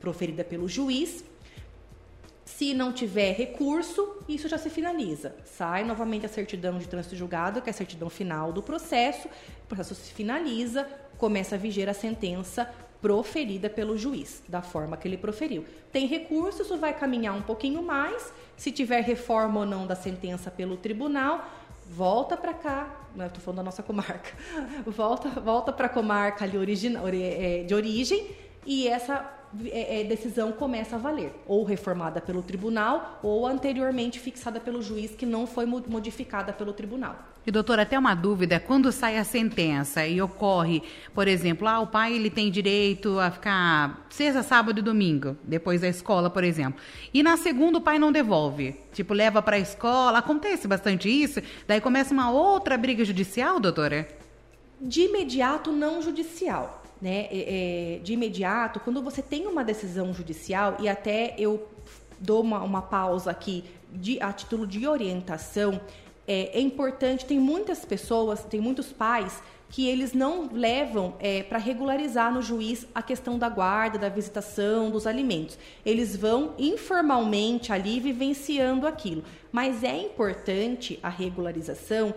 [0.00, 1.24] proferida pelo juiz.
[2.44, 5.34] Se não tiver recurso, isso já se finaliza.
[5.44, 9.28] Sai novamente a certidão de trânsito julgado, que é a certidão final do processo.
[9.64, 15.06] O processo se finaliza, começa a viger a sentença proferida pelo juiz, da forma que
[15.06, 15.64] ele proferiu.
[15.92, 18.32] Tem recurso, isso vai caminhar um pouquinho mais.
[18.56, 21.46] Se tiver reforma ou não da sentença pelo tribunal,
[21.86, 24.30] volta para cá, não estou falando da nossa comarca,
[24.86, 28.30] volta, volta para a comarca ali origina, é, de origem
[28.64, 29.30] e essa
[29.66, 35.12] é, é, decisão começa a valer, ou reformada pelo tribunal, ou anteriormente fixada pelo juiz,
[35.12, 37.16] que não foi modificada pelo tribunal.
[37.46, 41.86] E doutora, até uma dúvida, quando sai a sentença e ocorre, por exemplo, ah, o
[41.86, 46.80] pai ele tem direito a ficar sexta, sábado e domingo, depois da escola, por exemplo,
[47.12, 51.42] e na segunda o pai não devolve, tipo, leva para a escola, acontece bastante isso,
[51.66, 54.08] daí começa uma outra briga judicial, doutora?
[54.80, 60.76] De imediato, não judicial né, é, é, de imediato, quando você tem uma decisão judicial,
[60.80, 61.68] e até eu
[62.18, 65.80] dou uma, uma pausa aqui de, a título de orientação,
[66.26, 71.58] é, é importante, tem muitas pessoas, tem muitos pais que eles não levam é, para
[71.58, 75.58] regularizar no juiz a questão da guarda, da visitação, dos alimentos.
[75.84, 79.24] Eles vão informalmente ali vivenciando aquilo.
[79.50, 82.14] Mas é importante a regularização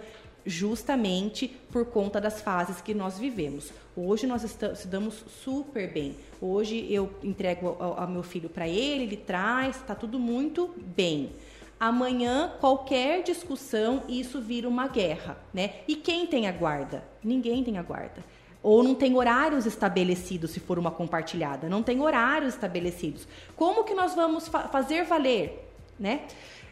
[0.48, 3.72] justamente por conta das fases que nós vivemos.
[3.96, 6.16] Hoje nós estamos, super bem.
[6.42, 11.32] Hoje eu entrego ao, meu filho para ele, ele traz, está tudo muito bem.
[11.80, 15.76] Amanhã, qualquer discussão, isso vira uma guerra, né?
[15.88, 17.04] E quem tem a guarda?
[17.24, 18.24] Ninguém tem a guarda.
[18.64, 21.70] Ou não tem horários estabelecidos se for uma compartilhada.
[21.70, 23.28] Não tem horários estabelecidos.
[23.56, 26.22] Como que nós vamos fa fazer valer, né?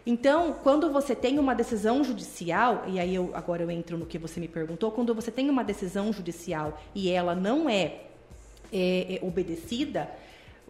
[0.06, 4.20] Então, quando você tem uma decisão judicial, e aí eu, agora eu entro no que
[4.20, 8.02] você me perguntou, quando você tem uma decisão judicial e ela não é,
[8.72, 10.10] é, é obedecida,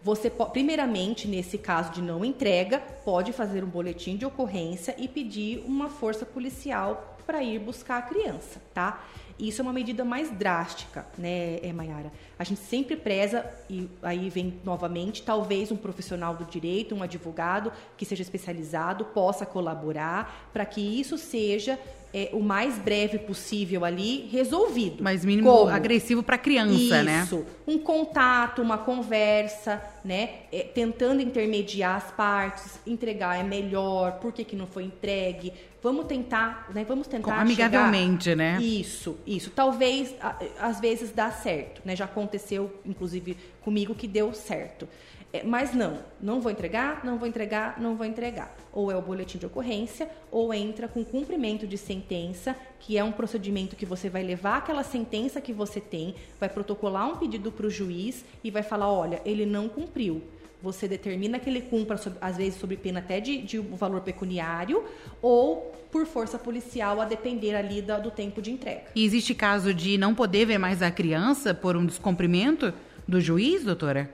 [0.02, 5.62] você, primeiramente, nesse caso de não entrega, pode fazer um boletim de ocorrência e pedir
[5.66, 9.04] uma força policial para ir buscar a criança, tá?
[9.38, 12.10] Isso é uma medida mais drástica, né, Mayara?
[12.38, 17.72] A gente sempre preza, e aí vem novamente, talvez um profissional do direito, um advogado
[17.96, 21.78] que seja especializado, possa colaborar para que isso seja
[22.16, 25.02] é, o mais breve possível ali resolvido.
[25.02, 25.68] Mais mínimo Como?
[25.68, 27.22] agressivo para a criança, Isso, né?
[27.22, 30.30] Isso, um contato, uma conversa, né?
[30.50, 35.52] É, tentando intermediar as partes, entregar é melhor, por que, que não foi entregue?
[35.82, 36.84] Vamos tentar, né?
[36.88, 38.36] Vamos tentar amigavelmente, chegar...
[38.36, 38.58] né?
[38.62, 39.50] Isso, isso.
[39.50, 40.14] Talvez
[40.58, 41.94] às vezes dá certo, né?
[41.94, 44.88] Já aconteceu, inclusive comigo, que deu certo.
[45.32, 48.54] É, mas não, não vou entregar, não vou entregar, não vou entregar.
[48.72, 53.12] Ou é o boletim de ocorrência, ou entra com cumprimento de sentença, que é um
[53.12, 57.66] procedimento que você vai levar aquela sentença que você tem, vai protocolar um pedido para
[57.66, 60.22] o juiz e vai falar: olha, ele não cumpriu.
[60.62, 64.84] Você determina que ele cumpra, às vezes, sob pena até de, de um valor pecuniário,
[65.20, 68.84] ou por força policial, a depender ali do, do tempo de entrega.
[68.94, 72.72] E existe caso de não poder ver mais a criança por um descumprimento
[73.06, 74.10] do juiz, doutora?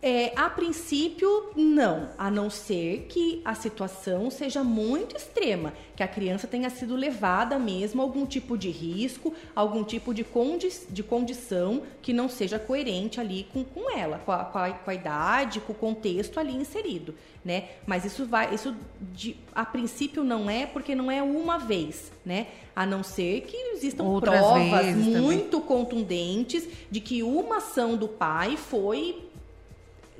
[0.00, 6.06] É, a princípio, não, a não ser que a situação seja muito extrema, que a
[6.06, 11.02] criança tenha sido levada mesmo a algum tipo de risco, algum tipo de, condi de
[11.02, 14.94] condição que não seja coerente ali com, com ela, com a, com, a, com a
[14.94, 17.70] idade, com o contexto ali inserido, né?
[17.84, 18.76] Mas isso vai, isso
[19.12, 22.46] de, a princípio não é porque não é uma vez, né?
[22.76, 25.66] A não ser que existam Outras provas muito também.
[25.66, 29.27] contundentes de que uma ação do pai foi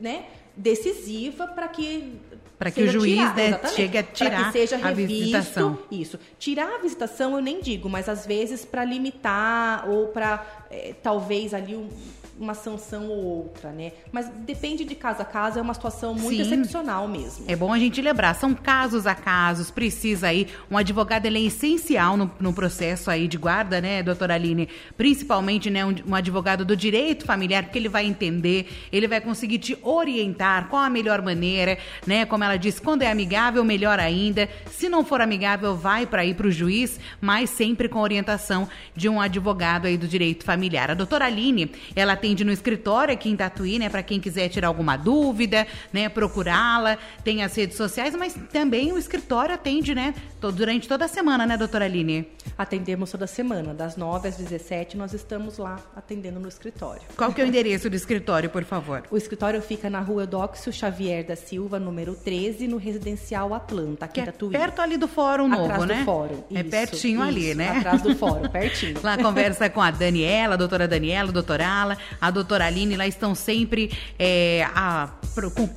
[0.01, 2.15] né, decisiva para que
[2.59, 5.79] para que o juiz né, chegue a tirar que seja revisto, a visitação.
[5.93, 6.19] Isso.
[6.41, 11.55] Tirar a visitação eu nem digo, mas às vezes para limitar ou para é, talvez
[11.55, 11.89] ali um,
[12.38, 13.92] uma sanção ou outra, né?
[14.12, 16.53] Mas depende de caso a caso, é uma situação muito Sim.
[16.53, 17.44] excepcional mesmo.
[17.48, 21.42] É bom a gente lembrar, são casos a casos, precisa aí, um advogado ele é
[21.42, 24.68] essencial no, no processo aí de guarda, né, doutora Aline?
[24.96, 29.59] Principalmente, né, um, um advogado do direito familiar, porque ele vai entender, ele vai conseguir
[29.59, 32.24] te orientar qual a melhor maneira, né?
[32.24, 34.48] Como ela disse, quando é amigável, melhor ainda.
[34.70, 39.09] Se não for amigável, vai para ir para o juiz, mas sempre com orientação de
[39.09, 40.90] um advogado aí do direito familiar.
[40.90, 43.88] A doutora Aline, ela tem atende no escritório aqui em Tatuí, né?
[43.88, 46.09] Para quem quiser tirar alguma dúvida, né?
[46.09, 46.99] Procurá-la.
[47.25, 50.14] Tem as redes sociais, mas também o escritório atende, né?
[50.41, 52.29] Durante toda a semana, né, doutora Aline?
[52.57, 57.03] Atendemos toda semana, das 9 às 17, nós estamos lá atendendo no escritório.
[57.17, 59.05] Qual que é o endereço do escritório, por favor?
[59.11, 64.14] O escritório fica na rua Eudóxio Xavier da Silva, número 13, no Residencial Atlanta, aqui
[64.14, 64.51] que em é Tatuí.
[64.51, 65.99] perto ali do Fórum Novo, Atrás né?
[65.99, 66.45] do Fórum.
[66.53, 67.69] É isso, pertinho isso, ali, né?
[67.79, 68.95] Atrás do Fórum, pertinho.
[69.03, 73.35] lá conversa com a Daniela, a doutora Daniela, doutora Ala, a doutora Aline, lá estão
[73.35, 75.11] sempre é, a,
[75.54, 75.68] com,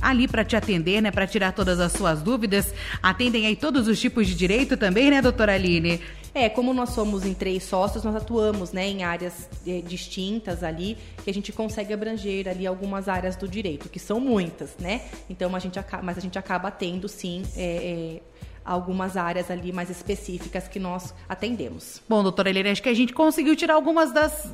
[0.00, 2.74] ali para te atender, né, para tirar todas as suas dúvidas.
[3.02, 6.00] Atendem aí todos os tipos de direito também, né, doutora Aline?
[6.34, 10.96] É, como nós somos em três sócios, nós atuamos né, em áreas é, distintas ali,
[11.22, 15.02] que a gente consegue abranger ali algumas áreas do direito, que são muitas, né?
[15.28, 18.20] Então a gente acaba, mas a gente acaba tendo sim é, é,
[18.64, 22.00] algumas áreas ali mais específicas que nós atendemos.
[22.08, 24.50] Bom, doutora Helena, acho que a gente conseguiu tirar algumas das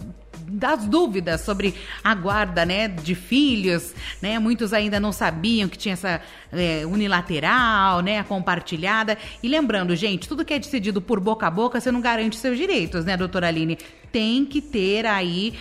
[0.48, 4.38] das dúvidas sobre a guarda, né, de filhos, né?
[4.38, 6.20] Muitos ainda não sabiam que tinha essa
[6.52, 9.18] é, unilateral, né, compartilhada.
[9.42, 12.56] E lembrando, gente, tudo que é decidido por boca a boca, você não garante seus
[12.56, 13.78] direitos, né, doutora Aline?
[14.10, 15.54] Tem que ter aí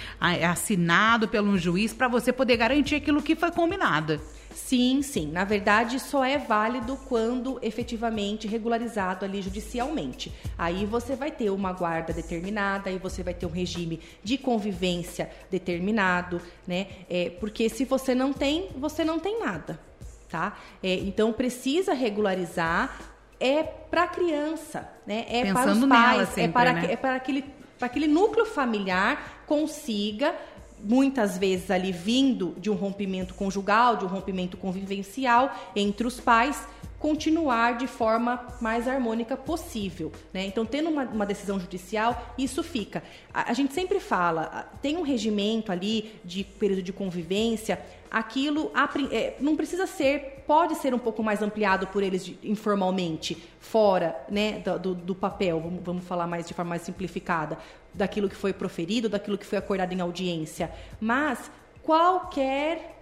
[0.50, 4.21] assinado pelo juiz para você poder garantir aquilo que foi combinado.
[4.58, 5.32] Sim, sim.
[5.32, 10.34] Na verdade, só é válido quando efetivamente regularizado ali judicialmente.
[10.58, 15.30] Aí você vai ter uma guarda determinada, aí você vai ter um regime de convivência
[15.50, 16.88] determinado, né?
[17.08, 19.80] É, porque se você não tem, você não tem nada,
[20.28, 20.58] tá?
[20.82, 23.00] É, então precisa regularizar.
[23.39, 25.28] É para a criança, né?
[25.30, 26.88] É Pensando para os pais, sempre, é para, né?
[26.91, 27.46] é para aquele
[27.78, 30.34] para aquele núcleo familiar consiga
[30.83, 36.67] muitas vezes ali vindo de um rompimento conjugal, de um rompimento convivencial entre os pais,
[36.99, 40.12] continuar de forma mais harmônica possível.
[40.33, 40.45] Né?
[40.45, 43.03] Então, tendo uma, uma, decisão judicial, isso fica.
[43.33, 47.79] A, a, gente sempre fala, tem um regimento ali de período de convivência,
[48.10, 48.71] aquilo
[49.12, 54.63] é, não precisa ser, pode ser um pouco mais ampliado por eles informalmente, fora né,
[54.81, 57.57] do, do papel, vamos, falar mais de forma mais simplificada,
[57.93, 60.71] daquilo que foi proferido, daquilo que foi acordado em audiência.
[60.99, 61.51] Mas
[61.83, 62.96] qualquer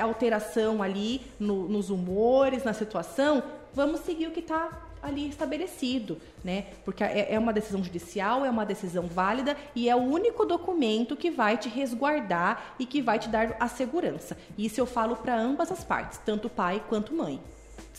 [0.00, 6.66] alteração ali no, nos humores, na situação, vamos seguir o que está ali estabelecido, né?
[6.84, 11.16] Porque é, é, uma decisão judicial, é uma decisão válida e é o único documento
[11.16, 14.36] que vai te resguardar e que vai te dar a segurança.
[14.58, 17.40] Isso eu falo para ambas as partes, tanto pai quanto mãe.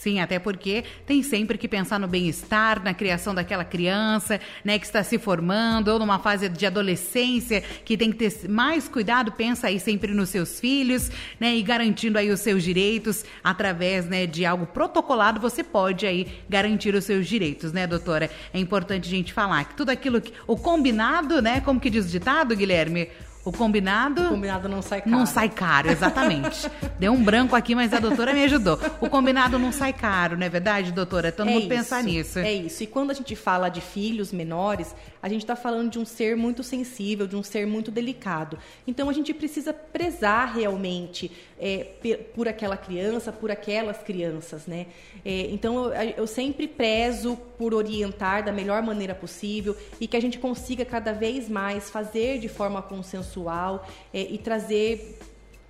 [0.01, 4.85] Sim, até porque tem sempre que pensar no bem-estar, na criação daquela criança, né, que
[4.87, 9.67] está se formando, ou numa fase de adolescência, que tem que ter mais cuidado, pensa
[9.67, 14.43] aí sempre nos seus filhos, né, e garantindo aí os seus direitos através, né, de
[14.43, 18.27] algo protocolado, você pode aí garantir os seus direitos, né, doutora?
[18.51, 22.07] É importante a gente falar que tudo aquilo que o combinado, né, como que diz
[22.07, 23.07] o ditado, Guilherme?
[23.43, 24.21] O combinado.
[24.21, 25.11] O combinado não sai caro.
[25.11, 26.69] Não sai caro, exatamente.
[26.99, 28.79] Deu um branco aqui, mas a doutora me ajudou.
[28.99, 31.31] O combinado não sai caro, não é verdade, doutora?
[31.31, 32.39] Todo é mundo isso, pensar nisso.
[32.39, 32.83] É isso.
[32.83, 36.35] E quando a gente fala de filhos menores, a gente está falando de um ser
[36.35, 38.57] muito sensível, de um ser muito delicado.
[38.87, 41.87] Então a gente precisa prezar realmente é,
[42.33, 44.87] por aquela criança, por aquelas crianças, né?
[45.23, 50.21] É, então eu, eu sempre prezo por orientar da melhor maneira possível e que a
[50.21, 55.19] gente consiga cada vez mais fazer de forma consensual é, e trazer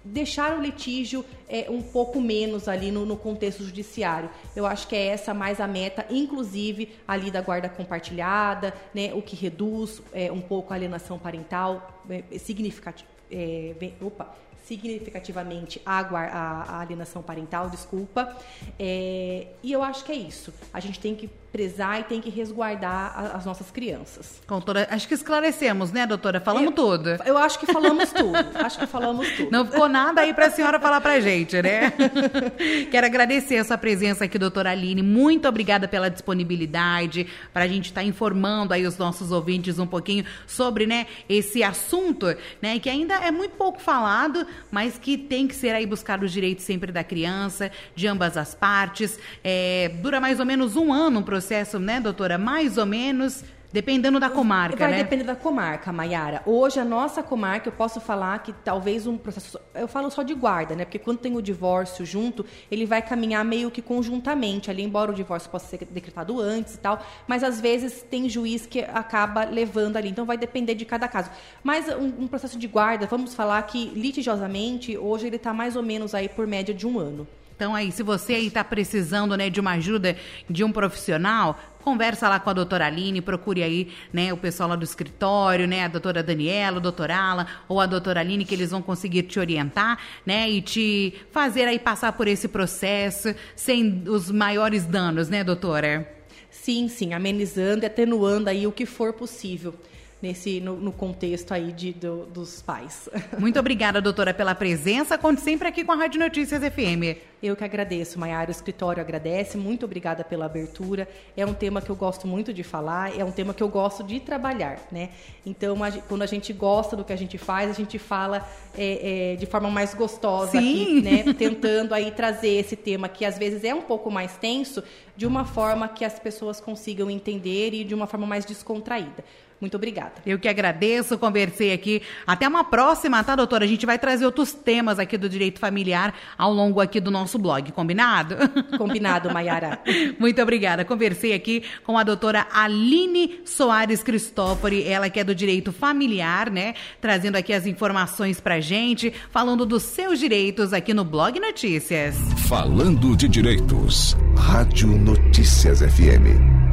[0.04, 4.30] deixar o litígio é, um pouco menos ali no, no, contexto judiciário.
[4.56, 9.22] Eu acho que é essa mais a meta, inclusive ali da guarda compartilhada, né, o
[9.22, 13.10] que reduz é, um pouco a alienação parental, é, significativo.
[13.32, 18.36] É, opa, significativamente a, a, a alienação parental, desculpa.
[18.80, 20.54] É, e eu acho que é isso.
[20.74, 24.42] A gente tem que prezar e tem que resguardar a, as nossas crianças.
[24.48, 26.40] Doutora, acho que esclarecemos, né, doutora?
[26.40, 27.10] Falamos eu, tudo.
[27.26, 28.38] Eu acho que falamos tudo.
[28.56, 29.52] acho que falamos tudo.
[29.52, 31.92] Não ficou nada aí para a senhora falar para gente, né?
[32.90, 35.04] Quero agradecer a sua presença aqui, doutora Aline.
[35.04, 39.88] Muito obrigada pela disponibilidade para a gente estar tá informando aí os nossos ouvintes um
[39.88, 42.28] pouquinho sobre, né, esse assunto,
[42.62, 46.32] né, que ainda é muito pouco falado, mas que tem que ser aí buscar os
[46.32, 49.18] direitos sempre da criança, de ambas as partes.
[49.44, 52.38] É, dura mais ou menos um ano o processo, né, doutora?
[52.38, 53.44] Mais ou menos.
[53.72, 54.94] Dependendo da comarca, Vai né?
[54.96, 56.42] Vai depender da comarca, Maiara.
[56.46, 59.58] Hoje, a nossa comarca, eu posso falar que talvez um processo...
[59.74, 60.84] Eu falo só de guarda, né?
[60.84, 65.14] Porque quando tem o divórcio junto, ele vai caminhar meio que conjuntamente ali, embora o
[65.14, 67.02] divórcio possa ser decretado antes e tal.
[67.26, 70.10] Mas, às vezes, tem juiz que acaba levando ali.
[70.10, 71.30] Então, vai depender de cada caso.
[71.64, 75.84] Mas um, um processo de guarda, vamos falar que litigiosamente, hoje ele está mais ou
[75.84, 77.26] menos aí por média de um ano.
[77.62, 80.18] Então aí, se você aí está precisando, né, de uma ajuda
[80.50, 84.76] de um profissional, conversa lá com a doutora Aline, procure aí, né, o pessoal lá
[84.76, 88.72] do escritório, né, a doutora Daniela, o doutor Alan ou a doutora Aline, que eles
[88.72, 94.32] vão conseguir te orientar, né, e te fazer aí passar por esse processo sem os
[94.32, 96.12] maiores danos, né, doutora?
[96.50, 99.76] Sim, sim, amenizando e atenuando aí o que for possível
[100.22, 103.10] nesse no, no contexto aí de, do, dos pais.
[103.40, 105.18] Muito obrigada, doutora, pela presença.
[105.18, 107.18] Conte sempre aqui com a Rádio Notícias FM.
[107.42, 108.50] Eu que agradeço, Maiara.
[108.50, 109.58] O escritório agradece.
[109.58, 111.08] Muito obrigada pela abertura.
[111.36, 114.04] É um tema que eu gosto muito de falar, é um tema que eu gosto
[114.04, 115.10] de trabalhar, né?
[115.44, 118.48] Então, a, quando a gente gosta do que a gente faz, a gente fala
[118.78, 120.58] é, é, de forma mais gostosa Sim.
[120.58, 121.34] aqui, né?
[121.34, 124.84] Tentando aí trazer esse tema que às vezes é um pouco mais tenso,
[125.18, 129.24] de uma forma que as pessoas consigam entender e de uma forma mais descontraída.
[129.62, 130.14] Muito obrigada.
[130.26, 132.02] Eu que agradeço, conversei aqui.
[132.26, 133.64] Até uma próxima, tá, doutora?
[133.64, 137.38] A gente vai trazer outros temas aqui do direito familiar ao longo aqui do nosso
[137.38, 138.38] blog, combinado?
[138.76, 139.80] Combinado, Mayara.
[140.18, 140.84] Muito obrigada.
[140.84, 146.74] Conversei aqui com a doutora Aline Soares Cristófori, ela que é do direito familiar, né?
[147.00, 152.16] Trazendo aqui as informações pra gente, falando dos seus direitos aqui no Blog Notícias.
[152.48, 154.18] Falando de direitos.
[154.36, 156.71] Rádio Notícias FM.